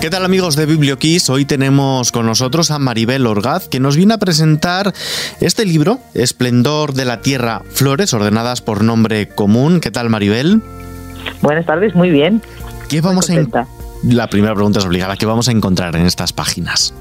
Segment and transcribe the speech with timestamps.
[0.00, 1.28] ¿Qué tal amigos de BiblioKiss?
[1.28, 4.94] Hoy tenemos con nosotros a Maribel Orgaz que nos viene a presentar
[5.42, 9.78] este libro, Esplendor de la Tierra, Flores ordenadas por nombre común.
[9.78, 10.62] ¿Qué tal Maribel?
[11.42, 12.40] Buenas tardes, muy bien.
[12.88, 13.34] ¿Qué vamos a
[14.02, 15.18] La primera pregunta es obligada.
[15.18, 16.94] ¿Qué vamos a encontrar en estas páginas?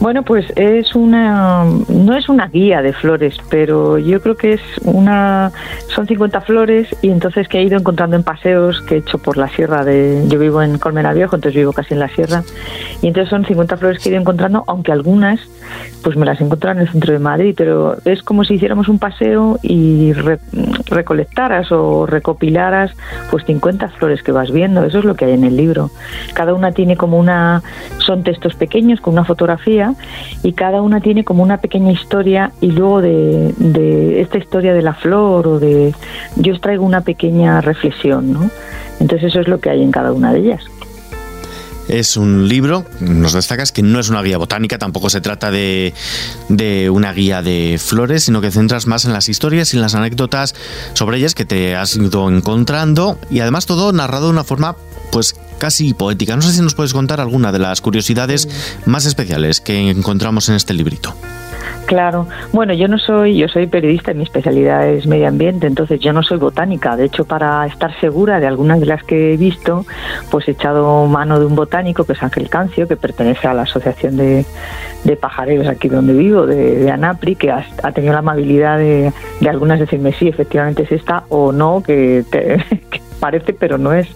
[0.00, 4.60] Bueno, pues es una, no es una guía de flores, pero yo creo que es
[4.84, 5.52] una,
[5.88, 9.36] son 50 flores y entonces que he ido encontrando en paseos que he hecho por
[9.36, 12.42] la sierra de, yo vivo en Colmena Viejo, entonces vivo casi en la sierra,
[13.00, 15.40] y entonces son 50 flores que he ido encontrando, aunque algunas
[16.02, 18.88] pues me las he encontrado en el centro de Madrid, pero es como si hiciéramos
[18.88, 20.12] un paseo y
[20.86, 22.92] recolectaras o recopilaras
[23.30, 25.90] pues 50 flores que vas viendo, eso es lo que hay en el libro.
[26.34, 27.62] Cada una tiene como una,
[27.98, 29.94] son textos pequeños con una fotografía
[30.42, 34.82] y cada una tiene como una pequeña historia y luego de, de esta historia de
[34.82, 35.94] la flor o de,
[36.36, 38.50] yo os traigo una pequeña reflexión, ¿no?
[39.00, 40.71] Entonces eso es lo que hay en cada una de ellas.
[41.92, 45.92] Es un libro, nos destacas que no es una guía botánica, tampoco se trata de,
[46.48, 49.94] de, una guía de flores, sino que centras más en las historias y en las
[49.94, 50.54] anécdotas
[50.94, 54.74] sobre ellas que te has ido encontrando y además todo narrado de una forma
[55.10, 56.34] pues casi poética.
[56.34, 58.48] No sé si nos puedes contar alguna de las curiosidades
[58.86, 61.14] más especiales que encontramos en este librito.
[61.92, 62.26] Claro.
[62.54, 66.14] Bueno, yo no soy, yo soy periodista y mi especialidad es medio ambiente, entonces yo
[66.14, 66.96] no soy botánica.
[66.96, 69.84] De hecho, para estar segura de algunas de las que he visto,
[70.30, 73.64] pues he echado mano de un botánico que es Ángel Cancio, que pertenece a la
[73.64, 74.46] Asociación de,
[75.04, 77.62] de Pajareros aquí donde vivo, de, Anapri, que ha,
[77.92, 83.02] tenido la amabilidad de, de algunas decirme sí, efectivamente es esta o no, que, que
[83.22, 84.08] parece, pero no es.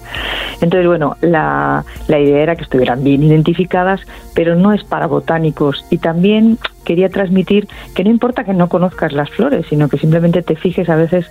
[0.61, 4.01] Entonces, bueno, la, la idea era que estuvieran bien identificadas,
[4.35, 5.87] pero no es para botánicos.
[5.91, 10.43] Y también quería transmitir que no importa que no conozcas las flores, sino que simplemente
[10.43, 11.27] te fijes a veces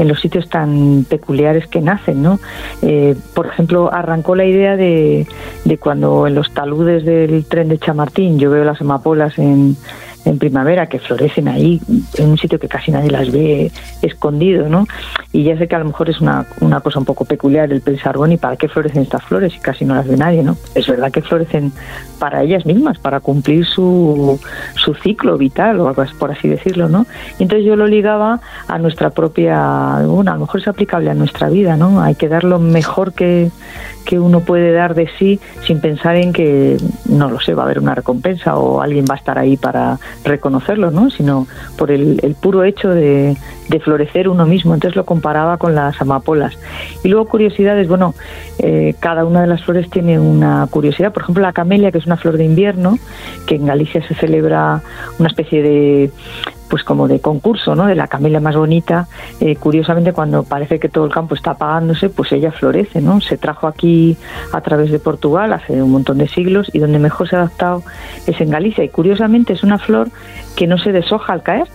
[0.00, 2.40] en los sitios tan peculiares que nacen, ¿no?
[2.82, 5.28] Eh, por ejemplo, arrancó la idea de,
[5.64, 9.76] de cuando en los taludes del tren de Chamartín yo veo las amapolas en
[10.24, 11.80] en primavera que florecen ahí
[12.18, 13.70] en un sitio que casi nadie las ve
[14.02, 14.86] escondido, ¿no?
[15.32, 17.80] Y ya sé que a lo mejor es una, una cosa un poco peculiar el
[17.82, 20.56] pensar, bueno, ¿y para qué florecen estas flores si casi no las ve nadie, ¿no?
[20.74, 21.72] Es verdad que florecen
[22.18, 24.40] para ellas mismas, para cumplir su,
[24.74, 27.06] su ciclo vital o algo por así decirlo, ¿no?
[27.38, 31.14] Y entonces yo lo ligaba a nuestra propia, bueno, a lo mejor es aplicable a
[31.14, 32.02] nuestra vida, ¿no?
[32.02, 33.50] Hay que dar lo mejor que,
[34.04, 36.76] que uno puede dar de sí sin pensar en que,
[37.08, 39.98] no lo sé, va a haber una recompensa o alguien va a estar ahí para
[40.24, 41.10] reconocerlo, ¿no?
[41.10, 43.36] sino por el, puro hecho de,
[43.84, 44.74] florecer uno mismo.
[44.74, 46.58] Entonces lo comparaba con las amapolas.
[47.04, 48.14] Y luego curiosidades, bueno,
[48.58, 51.12] eh, cada una de las flores tiene una curiosidad.
[51.12, 52.98] Por ejemplo, la camelia, que es una flor de invierno,
[53.46, 54.80] que en Galicia se celebra
[55.18, 56.10] una especie de
[56.70, 57.86] pues como de concurso, ¿no?
[57.86, 59.08] De la camelia más bonita.
[59.40, 63.20] Eh, curiosamente, cuando parece que todo el campo está apagándose, pues ella florece, ¿no?
[63.20, 64.16] Se trajo aquí
[64.52, 67.82] a través de Portugal hace un montón de siglos y donde mejor se ha adaptado
[68.26, 68.84] es en Galicia.
[68.84, 70.10] Y curiosamente es una flor
[70.56, 71.68] que no se deshoja al caer.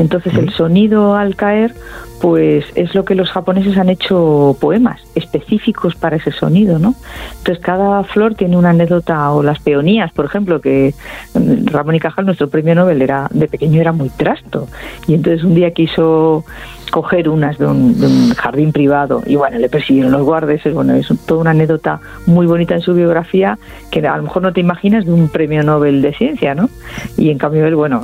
[0.00, 1.74] Entonces el sonido al caer
[2.20, 6.94] pues es lo que los japoneses han hecho poemas específicos para ese sonido, ¿no?
[7.38, 10.94] Entonces cada flor tiene una anécdota o las peonías, por ejemplo, que
[11.34, 14.68] mm, Ramón y Cajal, nuestro premio Nobel, era de pequeño era muy trasto
[15.06, 16.44] y entonces un día quiso
[16.90, 21.08] coger unas de un, jardín privado y bueno, le persiguieron los guardes, es, bueno, es
[21.26, 23.58] toda una anécdota muy bonita en su biografía
[23.90, 26.68] que a lo mejor no te imaginas de un premio Nobel de ciencia, ¿no?
[27.16, 28.02] Y en cambio él, bueno,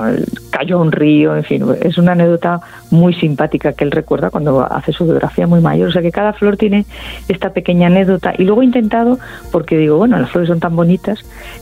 [0.51, 2.61] cayó a un río, en fin, es una anécdota
[2.91, 6.33] muy simpática que él recuerda cuando hace su biografía muy mayor, o sea que cada
[6.33, 6.87] flor tiene
[7.29, 9.19] esta pequeña anécdota y luego he intentado,
[9.51, 11.21] porque digo, bueno, las flores son tan bonitas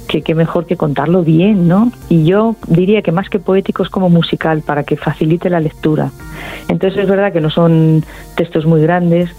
[0.09, 1.93] que qué mejor que contarlo bien, ¿no?
[2.09, 6.11] Y yo diría que más que poético es como musical para que facilite la lectura.
[6.69, 8.05] Entonces es verdad que no son
[8.37, 9.31] textos muy grandes,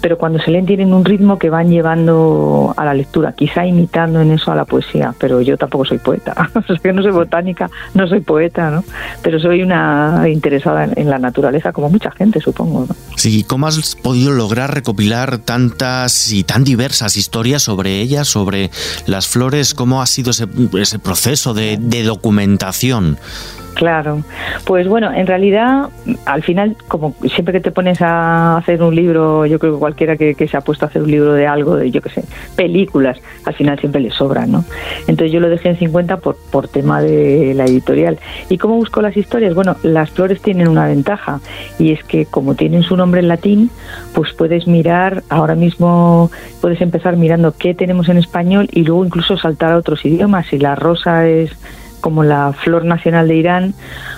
[0.00, 4.20] pero cuando se leen tienen un ritmo que van llevando a la lectura, quizá imitando
[4.20, 7.12] en eso a la poesía, pero yo tampoco soy poeta, o sea, que no soy
[7.12, 8.84] botánica, no soy poeta, ¿no?
[9.22, 12.96] Pero soy una interesada en, la naturaleza como mucha gente, supongo, ¿no?
[13.16, 18.70] Sí, ¿cómo has podido lograr recopilar tantas y tan diversas historias sobre ellas, sobre
[19.06, 19.74] las flores?
[19.74, 20.46] ¿Cómo ha sido ese,
[20.78, 23.18] ese proceso de, de documentación?
[23.74, 24.22] Claro,
[24.64, 25.88] pues bueno, en realidad,
[26.26, 30.16] al final, como siempre que te pones a hacer un libro, yo creo que cualquiera
[30.16, 32.24] que, se ha puesto a hacer un libro de algo, de yo qué sé,
[32.56, 34.64] películas, al final siempre le sobran, ¿no?
[35.06, 38.18] Entonces yo lo dejé en 50 por, por tema de la editorial.
[38.48, 39.54] ¿Y cómo busco las historias?
[39.54, 41.40] Bueno, las flores tienen una ventaja
[41.78, 43.70] y es que como tienen su nombre en latín,
[44.14, 46.30] pues puedes mirar, ahora mismo
[46.60, 50.46] puedes empezar mirando qué tenemos en español y luego incluso saltar a otros idiomas.
[50.48, 51.50] Si la rosa es
[52.00, 53.74] como la flor nacional de Irán,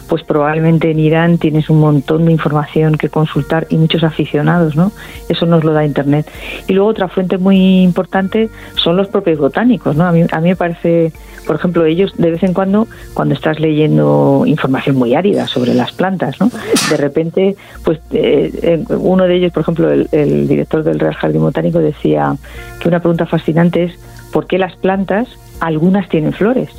[0.09, 4.93] pues probablemente en Irán tienes un montón de información que consultar y muchos aficionados, ¿no?
[5.29, 6.31] Eso nos lo da Internet.
[6.69, 10.05] Y luego otra fuente muy importante son los propios botánicos, ¿no?
[10.05, 11.13] A mí, a mí me parece,
[11.47, 15.93] por ejemplo, ellos de vez en cuando, cuando estás leyendo información muy árida sobre las
[15.93, 16.51] plantas, ¿no?
[16.91, 21.43] De repente, pues eh, uno de ellos, por ejemplo, el, el director del Real Jardín
[21.43, 22.37] Botánico decía
[22.81, 23.99] que una pregunta fascinante es
[24.33, 25.29] ¿por qué las plantas,
[25.61, 26.71] algunas tienen flores?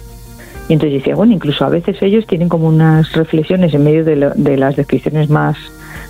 [0.69, 4.57] Y entonces decía, bueno, incluso a veces ellos tienen como unas reflexiones en medio de,
[4.57, 5.57] las descripciones más,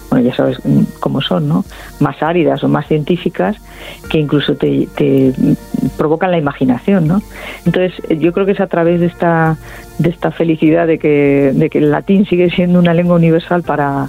[0.09, 0.59] bueno, ya sabes
[0.99, 1.65] cómo son, ¿no?
[1.99, 3.57] Más áridas o más científicas,
[4.09, 4.87] que incluso te,
[5.97, 7.21] provocan la imaginación, ¿no?
[7.65, 9.57] Entonces, yo creo que es a través de esta,
[9.97, 14.07] de esta felicidad de que, de que el latín sigue siendo una lengua universal para,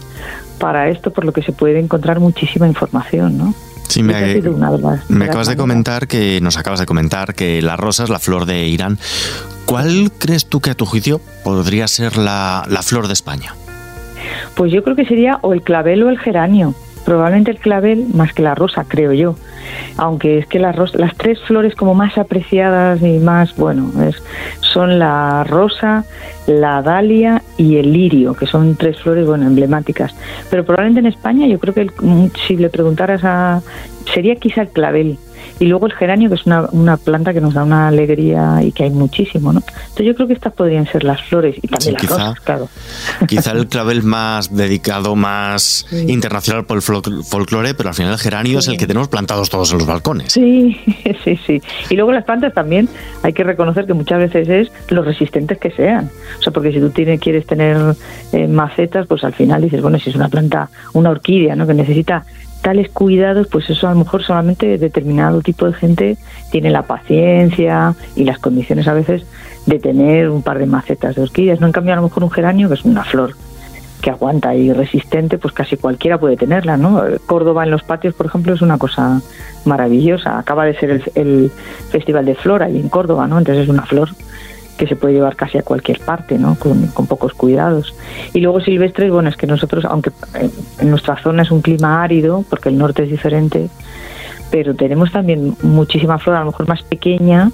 [0.59, 3.55] para esto, por lo que se puede encontrar muchísima información, ¿no?
[3.95, 8.19] Sí, me, acabas de comentar que nos acabas de comentar que la rosa es la
[8.19, 8.99] flor de Irán.
[9.67, 13.55] ¿Cuál crees tú que a tu juicio podría ser la, la flor de España?
[14.57, 16.75] Pues yo creo que sería o el clavel o el geranio.
[17.05, 19.37] Probablemente el clavel más que la rosa, creo yo.
[19.97, 20.77] Aunque es que las,
[21.17, 24.23] tres flores como más apreciadas y más, bueno, es,
[24.61, 26.05] son la rosa,
[26.47, 30.15] la dalia y el lirio, que son tres flores, bueno, emblemáticas.
[30.51, 31.91] Pero probablemente en España yo creo que
[32.47, 33.63] si le preguntaras a...
[34.13, 35.19] sería quizá el clavel
[35.61, 38.73] y luego el geranio, que es una, una, planta que nos da una alegría y
[38.73, 39.61] que hay muchísimo, ¿no?
[39.61, 42.69] Entonces yo creo que estas podrían ser las flores y también las quizá, rosas, claro.
[43.27, 48.59] Quizá el clavel más dedicado, más internacional por el folclore, pero al final el geranio
[48.59, 50.33] es el que tenemos plantados todos en los balcones.
[50.33, 50.77] Sí,
[51.25, 51.63] sí, sí.
[51.91, 52.89] Y luego las plantas también
[53.23, 56.11] hay que reconocer que muchas veces es los resistentes que sean.
[56.39, 57.97] O sea, porque si tú tienes, quieres tener
[58.33, 61.67] eh, macetas, pues al final dices, bueno, si es una planta, una orquídea, ¿no?
[61.67, 62.25] Que necesita
[62.65, 66.17] tales cuidados, pues eso a lo mejor solamente determinado tipo de gente
[66.51, 69.27] tiene la paciencia y las condiciones a veces
[69.67, 71.61] de tener un par de macetas de orquídeas.
[71.61, 73.35] No en cambio a lo mejor un geranio, que es una flor
[74.01, 77.03] que aguanta y resistente, pues casi cualquiera puede tenerla, ¿no?
[77.27, 79.21] Córdoba en los patios, por ejemplo, es una cosa
[79.67, 80.39] maravillosa.
[80.39, 81.53] Acaba de ser el, el
[81.91, 83.37] Festival de Flora ahí en Córdoba, ¿no?
[83.37, 84.09] Entonces es una flor
[84.77, 86.57] que se puede llevar casi a cualquier parte, ¿no?
[86.57, 87.95] Con, pocos cuidados.
[88.33, 90.11] Y luego silvestres, bueno, es que nosotros, aunque
[90.79, 93.69] en nuestra zona es un clima árido, porque el norte es diferente,
[94.51, 97.51] pero tenemos también muchísima flora, a lo mejor más pequeña,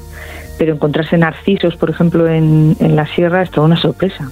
[0.58, 4.30] pero encontrarse narcisos, por ejemplo, en, en la sierra es toda una sorpresa.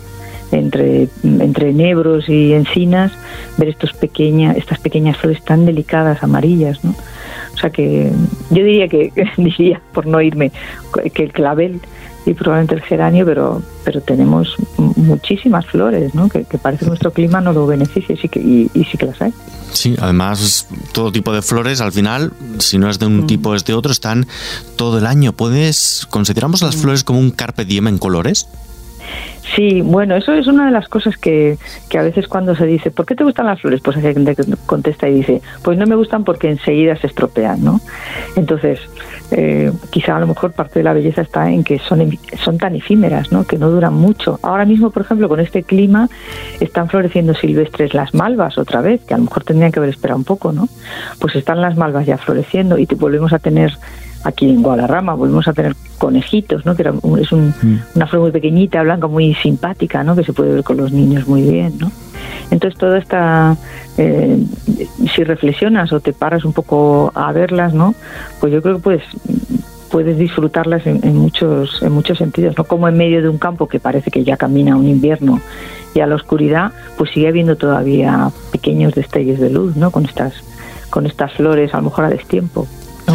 [0.51, 3.13] Entre, entre nebros y encinas,
[3.59, 6.95] ver estos pequeña, estas pequeñas flores tan delicadas, amarillas, ¿no?
[7.53, 8.11] O sea que
[8.51, 10.53] yo diría que, diría, por no irme,
[11.13, 11.81] que el clavel
[12.29, 16.29] y probablemente el geranio, pero, pero tenemos muchísimas flores, ¿no?
[16.29, 19.21] Que, parece que nuestro clima no lo beneficia y sí, que, y, sí que las
[19.23, 19.33] hay.
[19.73, 23.27] Sí, además todo tipo de flores al final, si no es de un mm.
[23.27, 24.27] tipo es de otro, están
[24.77, 25.33] todo el año.
[25.33, 26.81] ¿Puedes, consideramos las mm.
[26.81, 28.49] flores como un carpe diem en colores?
[29.55, 31.57] Sí, bueno, eso es una de las cosas que,
[31.89, 33.81] que, a veces cuando se dice, ¿por qué te gustan las flores?
[33.81, 37.65] Pues hay gente que contesta y dice, pues no me gustan porque enseguida se estropean,
[37.65, 37.81] ¿no?
[38.37, 38.79] Entonces,
[39.31, 42.77] eh, quizá a lo mejor parte de la belleza está en que son, son tan
[42.77, 43.45] efímeras, ¿no?
[43.45, 44.39] Que no duran mucho.
[44.43, 46.09] Ahora mismo, por ejemplo, con este clima,
[46.61, 50.19] están floreciendo silvestres las malvas otra vez, que a lo mejor tendrían que haber esperado
[50.19, 50.69] un poco, ¿no?
[51.21, 53.73] Pues están las malvas ya floreciendo y te volvemos a tener
[54.25, 56.75] aquí en Guadarrama volvemos a tener conejitos, ¿no?
[56.75, 57.81] Que es un, mm.
[57.97, 60.15] una flor muy pequeñita, blanca, muy simpática, ¿no?
[60.17, 61.91] Que se puede ver con los niños muy bien, ¿no?
[62.51, 63.57] Entonces toda esta,
[63.97, 64.43] eh,
[65.15, 67.95] si reflexionas o te paras un poco a verlas, ¿no?
[68.41, 69.03] Pues yo creo que puedes
[69.91, 73.81] puedes disfrutarlas en, muchos en muchos sentidos, no como en medio de un campo que
[73.81, 75.41] parece que ya camina un invierno
[75.95, 79.91] y a la oscuridad, pues sigue habiendo todavía pequeños destellos de luz, ¿no?
[79.91, 80.35] Con estas
[80.91, 82.67] con estas flores a lo mejor a destiempo.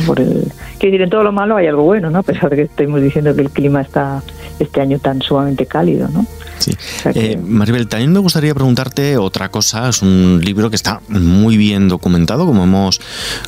[0.02, 2.20] Por el, que decir, en todo lo malo hay algo bueno, ¿no?
[2.20, 4.22] A pesar de que estemos diciendo que el clima está
[4.60, 6.26] este año tan sumamente cálido, ¿no?
[6.60, 6.72] Sí.
[7.14, 9.90] Eh, Maribel, también me gustaría preguntarte otra cosa.
[9.90, 13.02] Es un libro que está muy bien documentado, como hemos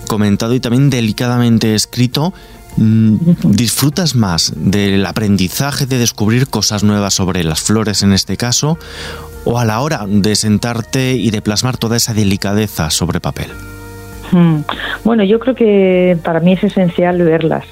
[0.07, 2.33] comentado, y también delicadamente escrito.
[2.77, 8.77] Mm, ¿Disfrutas más del aprendizaje de descubrir cosas nuevas sobre las flores en este caso
[9.45, 13.51] o a la hora de sentarte y de plasmar toda esa delicadeza sobre papel?
[14.35, 14.65] Mm.
[15.05, 17.63] Bueno, yo creo que para mí es esencial verlas,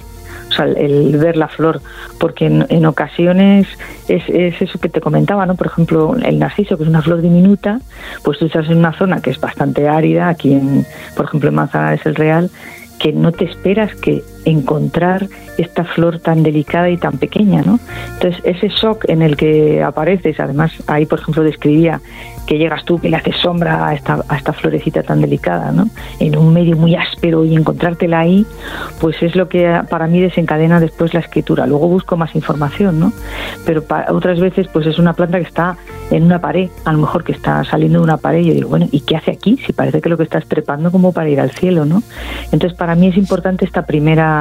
[0.48, 1.82] o sea, el, ver la flor,
[2.20, 3.67] porque en, ocasiones
[4.08, 5.55] es, eso que te comentaba, ¿no?
[5.55, 7.82] Por ejemplo, el narciso, que es una flor diminuta,
[8.24, 10.86] pues tú estás en una zona que es bastante árida, aquí en,
[11.17, 12.50] por ejemplo, en Manzanares el Real,
[12.98, 17.79] que no te esperas que encontrar esta flor tan delicada y tan pequeña, ¿no?
[18.13, 22.01] Entonces, ese shock en el que apareces, además, ahí, por ejemplo, describía
[22.45, 25.88] que llegas tú, que le haces sombra a esta, florecita tan delicada, ¿no?
[26.19, 28.45] En un medio muy áspero y encontrártela ahí,
[29.00, 31.65] pues es lo que para mí desencadena después la escritura.
[31.65, 33.13] Luego busco más información, ¿no?
[33.65, 35.77] Pero otras veces, pues es una planta que está
[36.12, 38.69] en una pared, a lo mejor que está saliendo de una pared, y yo digo,
[38.69, 39.57] bueno, ¿y qué hace aquí?
[39.65, 42.03] Si parece que lo que está trepando como para ir al cielo, ¿no?
[42.51, 44.33] Entonces, para mí es importante esta primera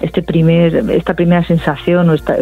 [0.00, 2.36] este primer esta primera sensación o, esta,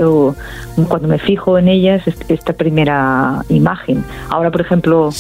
[0.88, 4.04] cuando me fijo en ellas esta primera imagen.
[4.30, 5.10] Ahora por ejemplo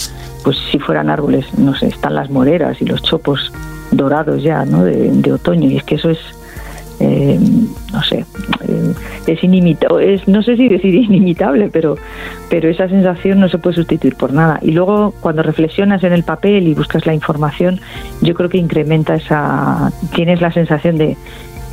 [0.44, 3.52] pues si fueran árboles no sé están las moreras y los chopos
[3.90, 6.18] dorados ya no de, otoño y es que eso es
[7.00, 7.38] eh,
[7.92, 8.24] no sé
[8.68, 8.94] eh,
[9.26, 11.96] es inimitable es no sé si decir inimitable pero
[12.50, 16.22] pero esa sensación no se puede sustituir por nada y luego cuando reflexionas en el
[16.22, 17.80] papel y buscas la información
[18.20, 21.16] yo creo que incrementa esa tienes la sensación de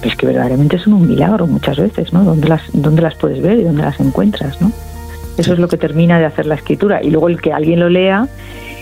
[0.01, 2.23] es que verdaderamente son un milagro muchas veces, ¿no?
[2.23, 4.71] ¿Dónde las, dónde las puedes ver y dónde las encuentras, ¿no?
[5.37, 7.01] Eso es lo que termina de hacer la escritura.
[7.01, 8.27] Y luego el que alguien lo lea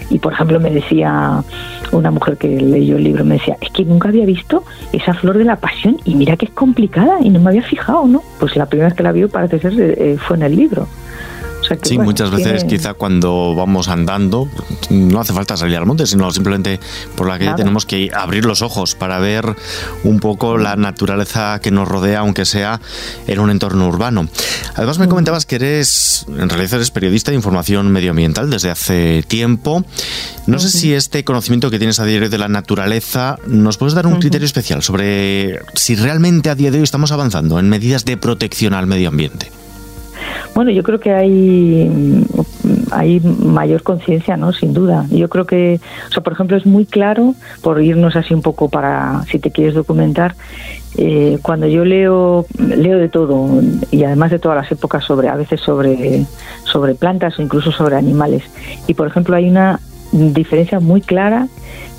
[0.09, 1.43] y, por ejemplo, me decía
[1.91, 5.37] una mujer que leyó el libro, me decía, es que nunca había visto esa flor
[5.37, 8.23] de la pasión y mira que es complicada y no me había fijado, ¿no?
[8.39, 10.87] Pues la primera vez que la vio parece ser eh, fue en el libro
[11.83, 14.49] sí, muchas veces quizá cuando vamos andando
[14.89, 16.79] no hace falta salir al monte, sino simplemente
[17.15, 19.55] por la que tenemos que abrir los ojos para ver
[20.03, 22.79] un poco la naturaleza que nos rodea, aunque sea
[23.27, 24.27] en un entorno urbano.
[24.75, 25.09] Además me mm.
[25.09, 29.83] comentabas que eres, en realidad eres periodista de información medioambiental desde hace tiempo.
[30.45, 34.07] No sé si este conocimiento que tienes a diario de la naturaleza nos puedes dar
[34.07, 38.17] un criterio especial sobre si realmente a día de hoy estamos avanzando en medidas de
[38.17, 39.51] protección al medio ambiente.
[40.57, 42.25] Bueno, yo creo que hay,
[42.89, 44.53] hay mayor conciencia, ¿no?
[44.53, 45.05] Sin duda.
[45.11, 48.67] Yo creo que, o sea, por ejemplo, es muy claro, por irnos así un poco
[48.67, 50.33] para, si te quieres documentar,
[50.97, 53.61] eh, cuando yo leo, leo de todo,
[53.91, 56.25] y además de todas las épocas, sobre, a veces sobre,
[56.63, 58.41] sobre plantas o incluso sobre animales.
[58.87, 59.79] Y, por ejemplo, hay una
[60.11, 61.49] diferencia muy clara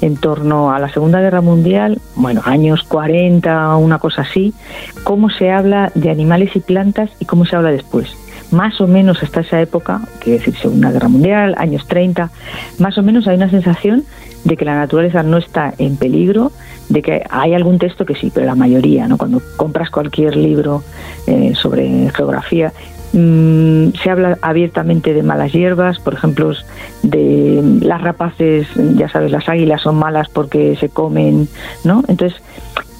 [0.00, 4.53] en torno a la Segunda Guerra Mundial, bueno, años 40, una cosa así,
[5.05, 8.17] cómo se habla de animales y plantas y cómo se habla después
[8.50, 12.31] más o menos hasta esa época, quiere decir Segunda Guerra Mundial, años 30,
[12.78, 14.05] más o menos hay una sensación
[14.45, 16.52] de que la naturaleza no está en peligro,
[16.88, 19.19] de que hay algún texto que sí, pero la mayoría, ¿no?
[19.19, 20.83] Cuando compras cualquier libro
[21.26, 22.73] eh, sobre geografía,
[23.12, 26.52] mm, se habla abiertamente de malas hierbas, por ejemplo,
[27.02, 31.49] de las rapaces, ya sabes, las águilas son malas porque se comen,
[31.85, 32.02] ¿no?
[32.09, 32.40] Entonces,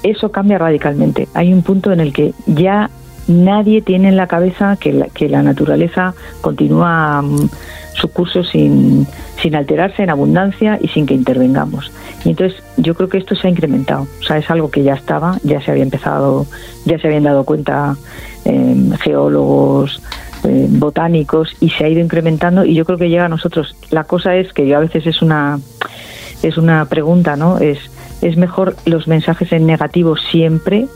[0.03, 1.29] eso cambia radicalmente.
[1.35, 2.91] Hay un punto en el que ya
[3.29, 7.49] nadie tiene en la cabeza que la, que la naturaleza continúa mm,
[7.95, 9.07] su curso sin,
[9.41, 11.93] sin alterarse en abundancia y sin que intervengamos.
[12.25, 14.95] Y entonces yo creo que esto se ha incrementado, o sea, es algo que ya
[14.95, 16.47] estaba, ya se había empezado,
[16.85, 17.97] ya se habían dado cuenta
[18.45, 20.03] em, geólogos,
[20.45, 23.77] em, botánicos y se ha ido incrementando y yo creo que llega a nosotros.
[23.91, 25.61] La cosa es que yo a veces es una
[26.43, 27.59] es una pregunta, ¿no?
[27.59, 27.79] Es
[28.21, 30.87] es mejor los mensajes en negativo siempre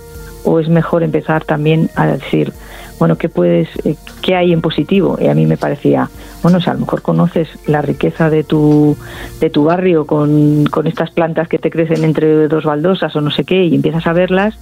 [0.44, 2.52] o es mejor empezar también a decir,
[2.98, 5.18] bueno, ¿qué puedes, eh, qué hay en positivo?
[5.20, 6.08] Y a mí me parecía,
[6.42, 8.96] bueno, si a lo mejor conoces la riqueza de tu,
[9.40, 13.30] de tu barrio con, con estas plantas que te crecen entre dos baldosas o no
[13.30, 14.54] sé qué y empiezas a verlas,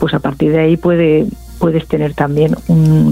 [0.00, 1.26] pues a partir de ahí puede,
[1.58, 3.10] puedes tener también un,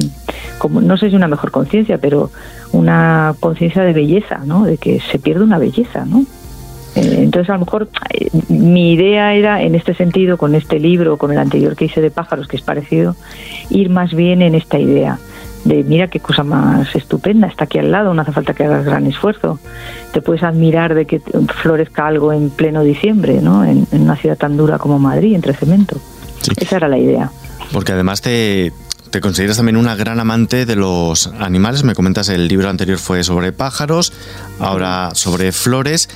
[0.59, 2.31] como, no sé si una mejor conciencia, pero
[2.73, 4.65] una conciencia de belleza, ¿no?
[4.65, 6.25] De que se pierde una belleza, ¿no?
[6.95, 11.17] Eh, entonces, a lo mejor eh, mi idea era, en este sentido, con este libro,
[11.17, 13.17] con el anterior que hice de pájaros, que es parecido,
[13.71, 15.19] ir más bien en esta idea
[15.65, 18.85] de mira qué cosa más estupenda, está aquí al lado, no hace falta que hagas
[18.85, 19.59] gran esfuerzo.
[20.13, 21.21] Te puedes admirar de que
[21.63, 23.65] florezca algo en pleno diciembre, ¿no?
[23.65, 26.01] En, una ciudad tan dura como Madrid, entre cemento.
[26.57, 27.31] Esa era la idea.
[27.73, 28.73] Porque además te,
[29.11, 31.85] te consideras también una gran amante de los animales.
[31.85, 34.13] Me comentas el libro anterior fue sobre pájaros,
[34.59, 36.09] ahora sobre flores.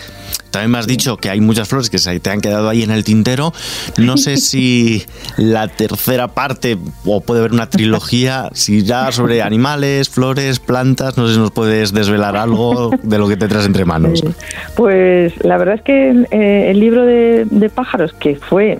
[0.50, 2.90] También me has dicho que hay muchas flores que se te han quedado ahí en
[2.90, 3.52] el tintero.
[3.98, 5.04] No sé si
[5.36, 11.28] la tercera parte, o puede haber una trilogía, si ya sobre animales, flores, plantas, no
[11.28, 14.24] sé si nos puedes desvelar algo de lo que te traes entre manos.
[14.74, 18.78] Pues la verdad es que eh, el libro de, pájaros, que fue,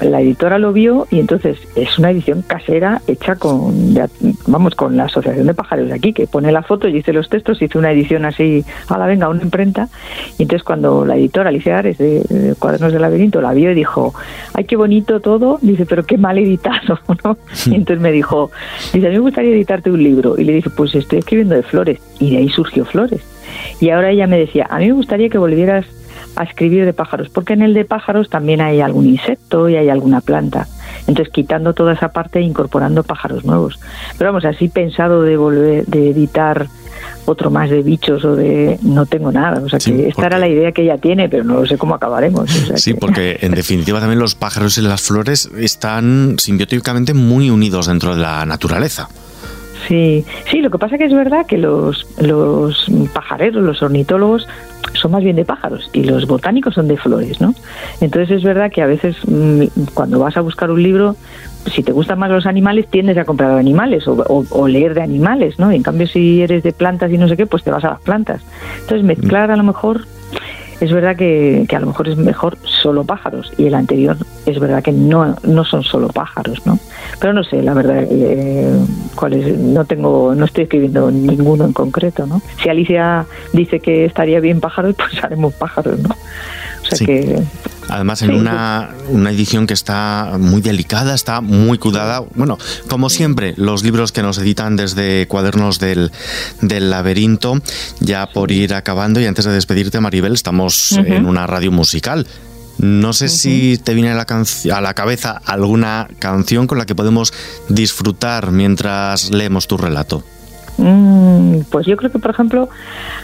[0.00, 3.94] la editora lo vio y entonces es una edición casera hecha con,
[4.46, 7.28] vamos, con la Asociación de Pájaros de aquí, que pone la foto y dice los
[7.28, 9.88] textos, hizo una edición así, a la venga, una imprenta.
[10.38, 14.14] Y entonces cuando la editora Alicia Ares de, Cuadernos del Laberinto la vio y dijo,
[14.54, 17.36] ay, qué bonito todo, dice, pero qué mal editado, ¿no?
[17.66, 18.50] Y entonces me dijo,
[18.92, 20.34] dice, a mí me gustaría editarte un libro.
[20.38, 22.00] Y le dije, pues estoy escribiendo de flores.
[22.18, 23.22] Y de ahí surgió Flores.
[23.80, 25.86] Y ahora ella me decía, a mí me gustaría que volvieras
[26.36, 29.88] a escribir de pájaros, porque en el de pájaros también hay algún insecto y hay
[29.88, 30.68] alguna planta.
[31.06, 33.80] Entonces, quitando toda esa parte e incorporando pájaros nuevos.
[34.16, 36.66] Pero vamos, así pensado de volver, de editar
[37.24, 39.60] otro más de bichos o de no tengo nada.
[39.60, 42.50] O sea, que esta era la idea que ella tiene, pero no sé cómo acabaremos.
[42.76, 48.14] sí, porque en definitiva también los pájaros y las flores están simbióticamente muy unidos dentro
[48.14, 49.08] de la naturaleza.
[49.86, 54.46] Sí, sí, lo que pasa que es verdad que los, los pajareros, los ornitólogos,
[54.94, 57.54] son más bien de pájaros y los botánicos son de flores, ¿no?
[58.00, 59.64] Entonces es verdad que a veces mm,
[59.94, 61.16] cuando vas a buscar un libro,
[61.66, 65.70] si te gustan más los animales, tiendes a comprar animales o, leer de animales, ¿no?
[65.70, 68.00] en cambio, si eres de plantas y no sé qué, pues te vas a las
[68.00, 68.42] plantas.
[68.80, 70.06] Entonces mezclar a lo mejor
[70.80, 74.16] es verdad que, a lo mejor es mejor solo pájaros y el anterior
[74.46, 76.78] es verdad que no, no son solo pájaros, ¿no?
[77.20, 78.78] Pero no sé, la verdad, eh,
[79.16, 82.40] cuál es, no tengo, no estoy escribiendo ninguno en concreto, ¿no?
[82.62, 86.10] Si Alicia dice que estaría bien pájaros, pues haremos pájaros, ¿no?
[86.10, 87.42] O sea que
[87.88, 92.22] Además, en una, una, edición que está muy delicada, está muy cuidada.
[92.34, 96.12] Bueno, como siempre, los libros que nos editan desde Cuadernos del,
[96.60, 97.60] del Laberinto,
[98.00, 102.26] ya por ir acabando y antes de despedirte, Maribel, estamos en una radio musical.
[102.78, 104.26] No sé si te viene a la,
[104.76, 107.32] a la cabeza alguna canción con la que podemos
[107.68, 110.22] disfrutar mientras leemos tu relato.
[110.78, 112.68] Mm, pues yo creo que, por ejemplo,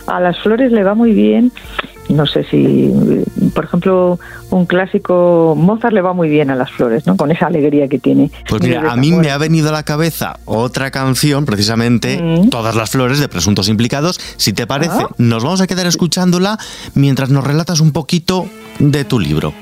[0.07, 1.53] a las flores le va muy bien
[2.09, 2.93] no sé si,
[3.55, 4.19] por ejemplo,
[4.51, 7.17] un clásico Mozart le va muy bien a las flores, ¿no?
[7.17, 8.31] Con esa alegría que tiene.
[8.49, 12.51] Pues mira, a mí me ha venido a la cabeza otra canción, precisamente mm.
[12.51, 14.21] Todas las flores de Presuntos Implicados.
[14.37, 15.09] Si te parece, ah.
[15.19, 16.59] nos vamos a quedar escuchándola
[16.95, 18.47] mientras nos relatas un poquito
[18.79, 19.55] de tu libro.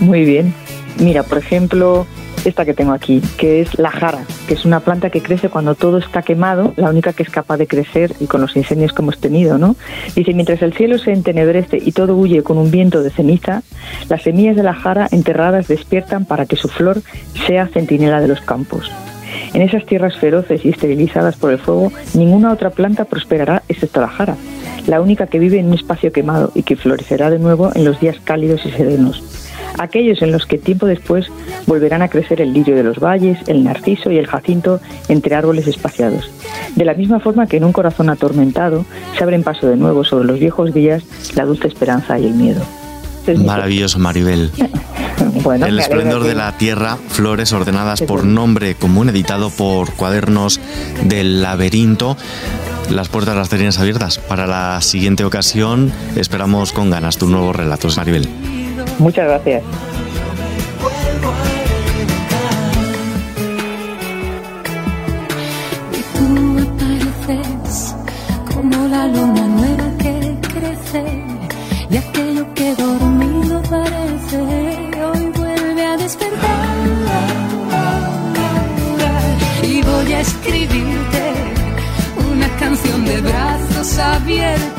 [0.00, 0.54] Muy bien.
[0.98, 2.06] Mira, por ejemplo,
[2.44, 5.74] esta que tengo aquí, que es la jara, que es una planta que crece cuando
[5.74, 9.02] todo está quemado, la única que es capaz de crecer y con los incendios que
[9.02, 9.76] hemos tenido, ¿no?
[10.14, 13.62] Dice, mientras el cielo se entenebrece y todo huye con un viento de ceniza,
[14.08, 17.02] las semillas de la jara enterradas despiertan para que su flor
[17.46, 18.90] sea centinela de los campos.
[19.52, 24.08] En esas tierras feroces y esterilizadas por el fuego, ninguna otra planta prosperará excepto la
[24.08, 24.36] jara,
[24.86, 28.00] la única que vive en un espacio quemado y que florecerá de nuevo en los
[28.00, 29.22] días cálidos y serenos
[29.78, 31.26] aquellos en los que tiempo después
[31.66, 35.66] volverán a crecer el lirio de los valles, el narciso y el jacinto entre árboles
[35.66, 36.30] espaciados.
[36.74, 38.84] De la misma forma que en un corazón atormentado
[39.16, 41.04] se abren paso de nuevo sobre los viejos días
[41.34, 42.62] la dulce esperanza y el miedo.
[43.44, 44.50] Maravilloso, Maribel.
[45.66, 50.60] el esplendor de la tierra, flores ordenadas por nombre común, editado por Cuadernos
[51.04, 52.16] del Laberinto.
[52.90, 54.18] Las puertas las tenías abiertas.
[54.18, 58.28] Para la siguiente ocasión esperamos con ganas tus nuevos relatos, Maribel.
[58.98, 59.62] Muchas gracias.
[68.52, 71.04] Como la luna nueva que crece
[71.90, 74.38] y aquello que dormido parece
[75.02, 76.68] hoy vuelve a despertar.
[79.62, 81.34] Y voy a escribirte
[82.30, 84.73] una canción de brazos abiertos,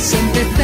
[0.00, 0.59] inocente